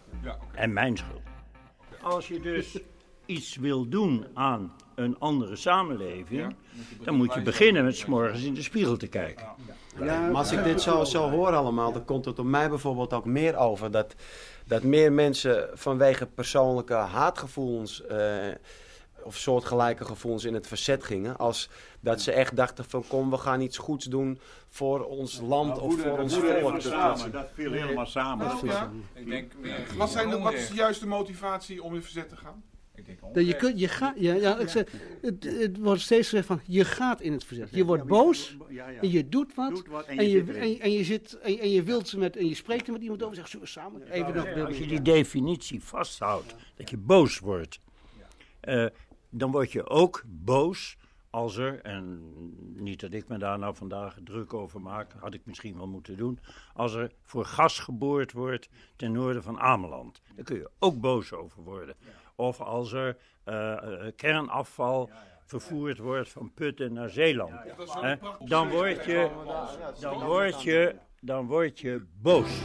[0.53, 1.21] en mijn schuld.
[2.01, 2.79] Als je dus
[3.25, 6.55] iets wil doen aan een andere samenleving,
[7.03, 9.45] dan moet je beginnen met 's morgens in de spiegel te kijken.
[9.97, 13.25] maar als ik dit zo, zo hoor allemaal, dan komt het op mij bijvoorbeeld ook
[13.25, 14.15] meer over dat,
[14.65, 18.17] dat meer mensen vanwege persoonlijke haatgevoelens eh,
[19.23, 23.37] of soortgelijke gevoelens in het verzet gingen, als dat ze echt dachten van kom, we
[23.37, 26.81] gaan iets goeds doen voor ons land of voor ons volk.
[26.81, 28.51] samen, dat viel helemaal samen.
[28.63, 28.91] Ja.
[29.13, 29.51] Ik denk,
[29.97, 32.63] wat, zijn de, wat is de juiste motivatie om in verzet te gaan?
[32.95, 36.47] Ik denk Dat je, je, gaat, ja, ja, ik zeg, het, het wordt steeds gezegd
[36.47, 37.69] van je gaat in het verzet.
[37.71, 38.57] Je wordt boos
[39.01, 42.07] en je doet wat, en, je, en, je, en je zit en, en je wilt
[42.07, 43.35] ze met en je spreekt er met iemand over.
[43.35, 44.65] Zegt zullen we samen even nog.
[44.65, 47.79] Als je die definitie vasthoudt, dat je boos wordt,
[48.59, 48.85] eh,
[49.29, 50.97] dan word je ook boos
[51.35, 52.21] als er, en
[52.83, 56.17] niet dat ik me daar nou vandaag druk over maak, had ik misschien wel moeten
[56.17, 56.39] doen,
[56.73, 60.21] als er voor gas geboord wordt ten noorden van Ameland.
[60.35, 61.95] Daar kun je ook boos over worden.
[62.35, 65.09] Of als er eh, eh, kernafval
[65.45, 67.53] vervoerd wordt van Putten naar Zeeland.
[67.89, 69.29] Hè, dan word je,
[69.99, 72.61] dan word je, dan word je boos.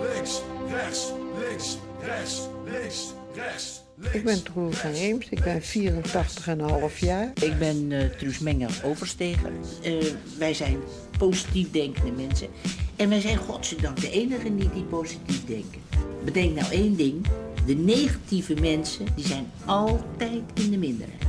[0.00, 3.83] Links, rechts, links, rechts, links, rechts.
[4.00, 7.32] Ik ben Troel van Eems, ik ben 84,5 jaar.
[7.42, 9.52] Ik ben uh, Truus Menger Oversteger.
[9.84, 10.04] Uh,
[10.38, 10.78] wij zijn
[11.18, 12.48] positief denkende mensen.
[12.96, 15.80] En wij zijn godzijdank de enige niet die positief denken.
[16.24, 17.26] Bedenk nou één ding.
[17.66, 21.22] De negatieve mensen, die zijn altijd in de minderheid.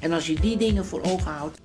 [0.00, 1.60] En als je die dingen voor ogen houdt,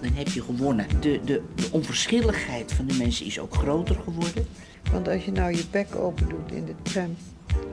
[0.00, 0.86] dan heb je gewonnen.
[1.00, 4.46] De, de, de onverschilligheid van de mensen is ook groter geworden.
[4.92, 7.16] Want als je nou je bek open doet in de tram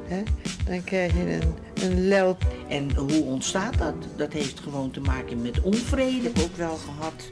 [0.08, 0.24] hè,
[0.66, 2.38] dan krijg je een, een lel.
[2.68, 3.96] En hoe ontstaat dat?
[4.16, 6.28] Dat heeft gewoon te maken met onvrede.
[6.28, 7.32] Ook wel gehad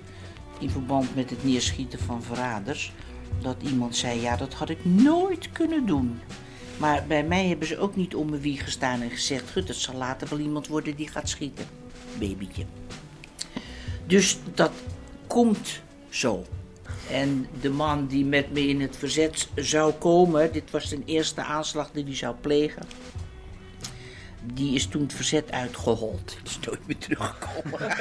[0.59, 2.93] in verband met het neerschieten van verraders.
[3.41, 6.19] Dat iemand zei, ja dat had ik nooit kunnen doen.
[6.77, 9.49] Maar bij mij hebben ze ook niet om me wie gestaan en gezegd...
[9.49, 11.65] Gut, het zal later wel iemand worden die gaat schieten.
[12.19, 12.65] Babytje.
[14.07, 14.71] Dus dat
[15.27, 16.45] komt zo.
[17.09, 20.51] En de man die met me in het verzet zou komen...
[20.51, 22.83] dit was zijn eerste aanslag die hij zou plegen...
[24.41, 26.37] die is toen het verzet uitgehold.
[26.43, 27.79] Die is nooit meer teruggekomen.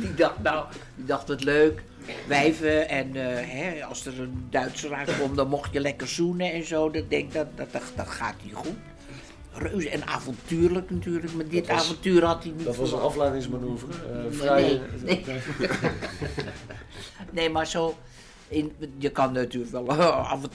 [0.00, 1.82] die dacht, nou, die dacht wat leuk.
[2.26, 6.66] Wijven en eh, hè, als er een Duitser aankomt, dan mocht je lekker zoenen en
[6.66, 6.90] zo.
[6.90, 8.76] Dat denk dat, dat, dat, dat gaat niet goed.
[9.52, 13.88] Reuze en avontuurlijk natuurlijk, maar dit was- avontuur had hij niet Dat was een afleidingsmanoeuvre.
[13.92, 15.38] eh, vrij, Nee, nee.
[17.32, 17.96] nee, maar zo.
[18.48, 20.50] In, je kan natuurlijk wel eh, af en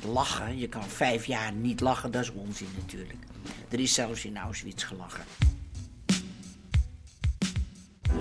[0.00, 0.58] toe lachen.
[0.58, 3.18] Je kan vijf jaar niet lachen, dat is onzin natuurlijk.
[3.68, 5.24] Er is zelfs in Auschwitz gelachen.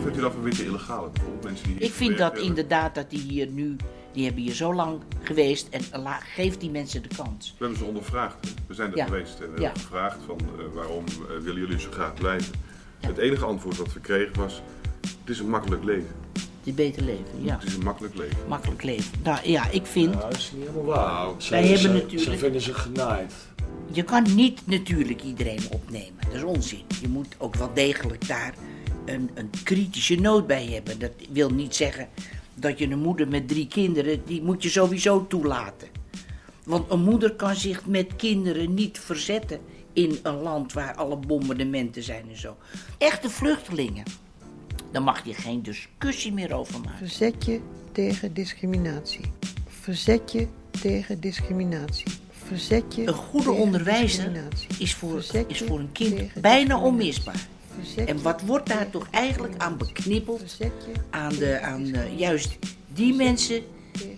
[0.02, 1.44] Vindt u dat van witte illegale bijvoorbeeld?
[1.44, 3.76] Mensen die Ik vind dat inderdaad dat die hier nu,
[4.18, 7.50] die hebben hier zo lang geweest en la, geef die mensen de kans.
[7.58, 8.36] We hebben ze ondervraagd.
[8.46, 8.50] hè.
[8.68, 9.06] We zijn er Ja.
[9.06, 12.54] geweest en we hebben gevraagd van eh, waarom eh, willen jullie zo graag blijven.
[13.00, 14.62] Het enige antwoord dat we kregen was,
[15.02, 16.16] het is een makkelijk leven.
[16.64, 17.54] Die beter leven, ja.
[17.54, 18.38] Het is een makkelijk leven.
[18.48, 19.12] Makkelijk leven.
[19.24, 20.14] Nou ja, ik vind.
[20.22, 21.06] dat is niet helemaal waar.
[21.14, 23.34] Nou, Ze, Wij hebben ze- natuurlijk- Ze vinden zich genaaid.
[23.92, 26.20] Je kan niet natuurlijk iedereen opnemen.
[26.26, 26.82] Dat is onzin.
[27.02, 28.54] Je moet ook wel degelijk daar
[29.06, 31.00] een, een kritische noot bij hebben.
[31.00, 32.08] Dat wil niet zeggen
[32.60, 35.88] dat je een moeder met drie kinderen, die moet je sowieso toelaten.
[36.64, 39.60] Want een moeder kan zich met kinderen niet verzetten
[39.94, 42.58] in een land waar alle bombardementen zijn en zo.
[42.98, 44.04] Echte vluchtelingen.
[44.92, 46.98] Daar mag je geen discussie meer over maken.
[46.98, 47.60] Verzet je
[47.92, 49.32] tegen discriminatie.
[49.68, 50.48] Verzet je
[50.82, 52.06] tegen discriminatie.
[52.32, 54.44] Verzet je Een goede onderwijzer
[54.80, 57.48] is voor, is voor een kind bijna onmisbaar.
[58.06, 60.58] En wat wordt daar toch eigenlijk aan beknippeld?
[61.10, 62.58] Aan, de, aan eh, juist
[62.94, 63.64] die mensen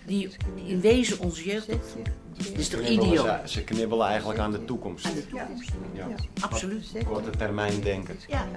[0.06, 0.30] die
[0.66, 2.14] in wezen onze jeugd opvoeden.
[2.38, 3.26] Dat is toch idioot?
[3.26, 5.06] Ze, ze knibbelen eigenlijk aan de toekomst.
[5.06, 5.72] Aan de toekomst.
[5.94, 6.08] Ja.
[6.40, 6.86] Absoluut.
[7.06, 8.16] Korte termijn denken.
[8.28, 8.48] Ja,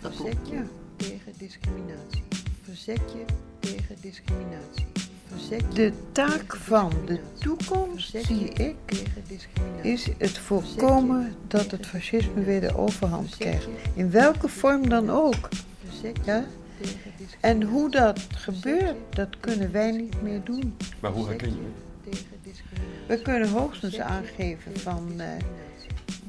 [0.00, 0.62] dat Verzet je
[0.96, 2.24] tegen discriminatie.
[2.62, 3.24] Verzet je
[3.60, 4.86] tegen discriminatie.
[5.74, 9.04] De taak van de toekomst, zie ik,
[9.82, 13.68] is het voorkomen dat het fascisme weer de overhand krijgt.
[13.94, 15.48] In welke vorm dan ook.
[16.24, 16.44] Ja?
[17.40, 20.76] En hoe dat gebeurt, dat kunnen wij niet meer doen.
[21.00, 22.20] Maar hoe herken je
[23.06, 25.26] We kunnen hoogstens aangeven van eh,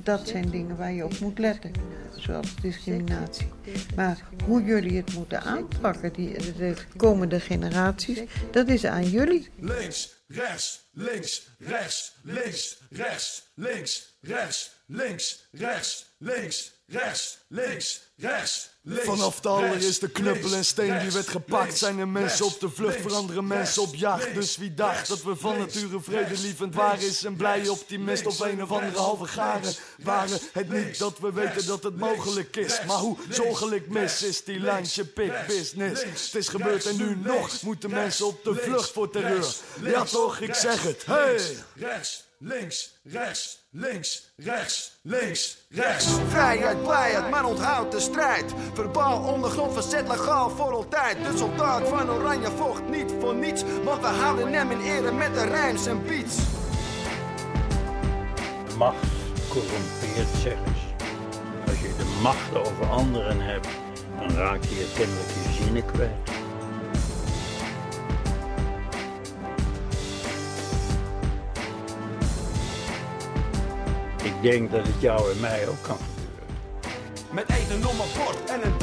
[0.07, 1.71] dat zijn dingen waar je op moet letten,
[2.15, 3.47] zoals discriminatie.
[3.95, 9.49] Maar hoe jullie het moeten aanpakken, die, de komende generaties, dat is aan jullie.
[9.59, 19.39] Links, rechts, links, rechts, links, rechts, links, rechts, links, rechts, links, rechts, links, rechts, Vanaf
[19.39, 23.47] de allereerste knuppel en steen die werd gepakt, zijn er mensen op de vlucht, veranderen
[23.47, 24.33] mensen op jacht.
[24.33, 28.63] Dus wie dacht dat we van nature vredelievend waren, is een blije optimist of een
[28.63, 29.73] of andere halve garen.
[30.03, 34.43] Waren het niet dat we weten dat het mogelijk is, maar hoe zorgelijk mis is
[34.43, 36.03] die lijntje pik business.
[36.03, 39.55] Het is gebeurd en nu nog moeten mensen op de vlucht voor terreur.
[39.81, 41.39] Ja toch, ik zeg het, hey!
[41.75, 46.07] Rechts, links, rechts, links, rechts, links, rechts.
[46.27, 48.53] Vrijheid, blijheid, maar onthoud de strijd.
[48.73, 51.17] Verbaal ondergrond verzet legaal voor altijd.
[51.23, 53.63] De soldaat van Oranje vocht niet voor niets.
[53.83, 56.37] Want we houden hem in ere met de rijms en beats.
[58.77, 59.05] Macht
[59.49, 61.05] corrumpeert, zeggen ze.
[61.67, 63.67] Als je de macht over anderen hebt,
[64.19, 66.36] dan raak je je kennelijk je zinnen kwijt.
[74.41, 75.97] Ik denk dat het jou en mij ook kan
[77.31, 78.76] Met eten op mijn bord en een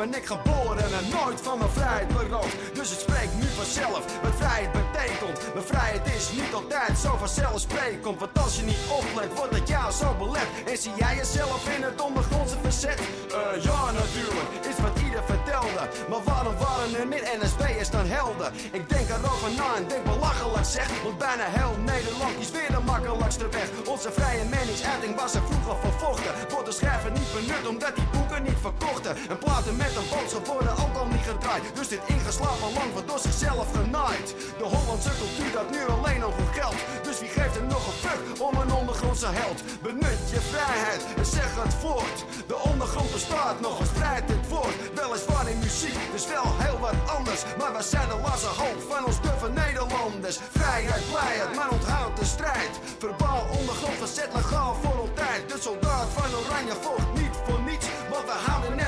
[0.00, 2.56] ben ik geboren en nooit van mijn vrijheid beroofd.
[2.74, 5.54] Dus het spreekt nu vanzelf wat vrijheid betekent.
[5.54, 8.18] Mijn vrijheid is niet altijd zo vanzelfsprekend.
[8.20, 10.48] Want als je niet oplet, wordt het jou zo belet.
[10.70, 13.00] En zie jij jezelf in het ondergrondse verzet?
[13.00, 15.82] Eh, ja, natuurlijk, is wat ieder vertelde.
[16.10, 18.48] Maar waarom waren er meer NSB'ers dan helden?
[18.78, 20.88] Ik denk erover na en denk belachelijk zeg.
[21.04, 23.68] Want bijna heel Nederland is weer de makkelijkste weg.
[23.94, 26.32] Onze vrije meningsuiting was er vroeger vervochten.
[26.52, 29.14] Wordt de schrijver niet benut omdat die boeken niet verkochten.
[29.32, 31.62] En platen met een boodschap worden ook al niet gedraaid.
[31.74, 34.28] Dus dit ingeslapen land wordt door zichzelf genaaid.
[34.58, 36.78] De Hollandse cultuur dat nu alleen nog geld.
[37.02, 39.58] Dus wie geeft er nog een fuck om een ondergrondse held?
[39.82, 42.18] Benut je vrijheid en zeg het voort.
[42.46, 44.76] De ondergrond bestaat nog als vrijheid het woord.
[44.94, 47.42] Weliswaar in muziek, dus wel heel wat anders.
[47.58, 50.38] Maar we zijn de lasse hoop van ons duffe Nederlanders.
[50.58, 52.72] Vrijheid, blijheid, maar onthoud de strijd.
[52.98, 55.48] Verbaal ondergrond verzet legaal voor altijd.
[55.48, 57.29] De soldaat van Oranje vocht niet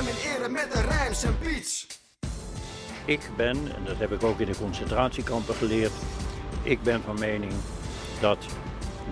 [0.04, 0.82] met de.
[3.04, 5.92] Ik ben, en dat heb ik ook in de concentratiekampen geleerd,
[6.62, 7.52] ik ben van mening
[8.20, 8.46] dat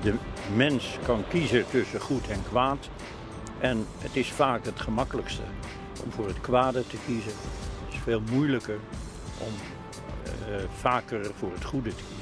[0.02, 0.14] de
[0.54, 2.88] mens kan kiezen tussen goed en kwaad.
[3.60, 5.42] En het is vaak het gemakkelijkste
[6.04, 7.32] om voor het kwade te kiezen.
[7.84, 8.78] Het is veel moeilijker
[9.38, 9.52] om
[10.48, 12.19] uh, vaker voor het goede te kiezen.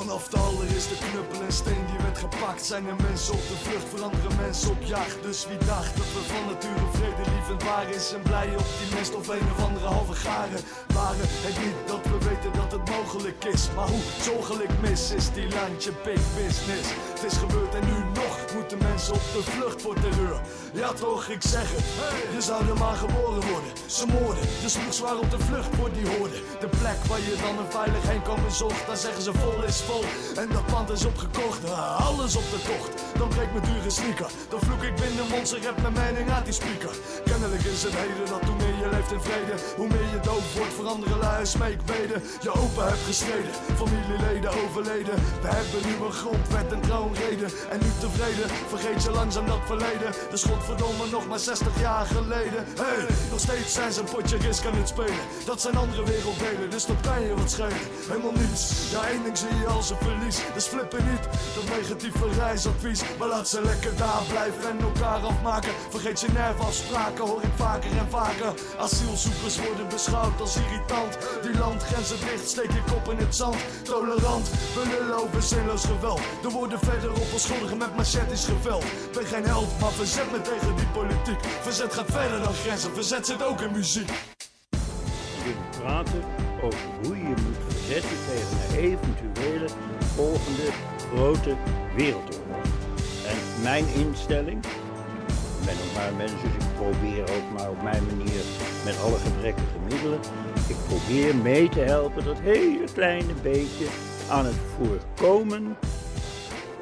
[0.00, 3.88] Vanaf de allereerste knuppel en steen die werd gepakt Zijn er mensen op de vlucht,
[3.94, 5.22] veranderen mensen op jacht.
[5.22, 9.48] Dus wie dacht dat we van nature vredelievend waren Is een blije optimist of een
[9.54, 10.60] of andere halve garen
[10.94, 11.28] Waren.
[11.46, 15.48] Het niet dat we weten dat het mogelijk is Maar hoe zorgelijk mis is die
[15.48, 16.88] landje big business.
[17.14, 20.40] Het is gebeurd en nu nog moeten mensen op de vlucht voor terreur
[20.72, 21.84] Ja toch, ik zeg het,
[22.34, 25.92] je zou er maar geboren worden Ze moorden, de sloeg zwaar op de vlucht voor
[25.92, 29.32] die hoorden De plek waar je dan een veilig heen komen zocht Daar zeggen ze
[29.32, 30.04] vol is vol
[30.36, 31.62] en dat pand is opgekocht.
[32.08, 34.30] Alles op de tocht, dan breekt mijn dure sneaker.
[34.48, 36.94] Dan vloek ik binnen mond, ze mijn mening uit die speaker.
[37.24, 40.46] Kennelijk is het heden dat hoe meer je leeft in vrede, hoe meer je doof
[40.56, 41.42] wordt voor andere lui.
[42.46, 45.16] Je open hebt gestreden, familieleden overleden.
[45.44, 47.48] We hebben nu een grondwet en troonreden.
[47.72, 50.12] En nu tevreden, vergeet je langzaam dat verleden.
[50.30, 52.66] De godverdomme nog maar 60 jaar geleden.
[52.80, 55.24] Hey, nog steeds zijn ze een potje risk aan het spelen.
[55.44, 57.84] Dat zijn andere werelddelen, dus dat kan je wat schelen.
[58.08, 60.38] Helemaal niets, ja één ding zie je als een verlies.
[60.54, 61.24] Dus flippen niet,
[61.54, 63.00] dat negatieve reisadvies.
[63.18, 65.72] Maar laat ze lekker daar blijven en elkaar afmaken.
[65.90, 68.52] Vergeet je nerfafspraken, hoor ik vaker en vaker.
[68.78, 71.18] Asielzoekers worden beschouwd als irritant.
[71.42, 73.56] Die landgrenzen dicht, steek je kop in het zand.
[73.82, 76.20] Tolerant, we lullen over zinloos geweld.
[76.44, 78.43] Er worden verder op onschuldigen met machetes
[79.12, 81.44] Ben geen held, maar verzet me tegen die politiek.
[81.62, 84.10] Verzet gaat verder dan grenzen, verzet zit ook in muziek.
[85.44, 86.22] We praten
[86.62, 89.68] over hoe je moet verzetten tegen een eventuele
[90.14, 90.68] volgende
[90.98, 91.56] grote
[91.96, 92.64] wereldoorlog.
[93.26, 97.82] En mijn instelling, ik ben ook maar een mens, dus ik probeer ook maar op
[97.82, 98.42] mijn manier
[98.84, 100.20] met alle gebrekkige middelen.
[100.68, 103.86] Ik probeer mee te helpen dat hele kleine beetje
[104.28, 105.76] aan het voorkomen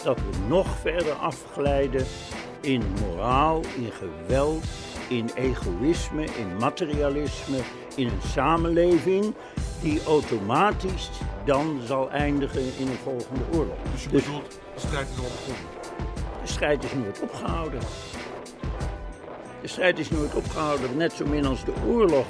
[0.02, 2.06] dat we nog verder afglijden
[2.60, 4.64] in moraal, in geweld,
[5.08, 7.58] in egoïsme, in materialisme,
[7.96, 9.34] in een samenleving
[9.80, 11.10] die automatisch
[11.44, 13.76] dan zal eindigen in een volgende oorlog.
[13.92, 15.70] Dus je bedoelt, de strijd is al begonnen?
[16.42, 17.80] De strijd is nooit opgehouden.
[19.60, 22.26] De strijd is nooit opgehouden, net zo min als de oorlog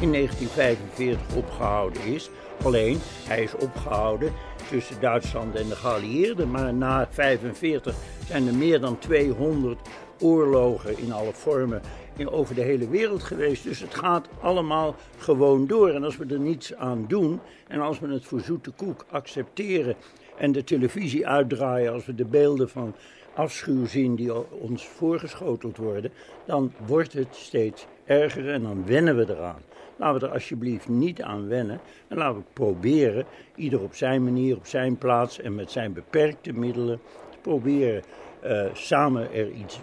[0.00, 2.30] in 1945 opgehouden is.
[2.64, 2.98] Alleen,
[3.28, 4.32] hij is opgehouden
[4.70, 6.50] tussen Duitsland en de geallieerden.
[6.50, 7.94] Maar na 1945
[8.26, 9.78] zijn er meer dan 200
[10.20, 11.82] oorlogen in alle vormen
[12.16, 13.64] in, over de hele wereld geweest.
[13.64, 15.90] Dus het gaat allemaal gewoon door.
[15.90, 19.94] En als we er niets aan doen en als we het voor zoete koek accepteren
[20.36, 22.94] en de televisie uitdraaien als we de beelden van
[23.34, 26.12] afschuw zien die ons voorgeschoteld worden,
[26.46, 29.62] dan wordt het steeds erger en dan wennen we eraan.
[29.96, 33.24] Laten we er alsjeblieft niet aan wennen en laten we proberen,
[33.54, 38.02] ieder op zijn manier, op zijn plaats en met zijn beperkte middelen, te proberen
[38.44, 39.80] uh, samen er iets,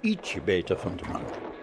[0.00, 1.59] ietsje beter van te maken.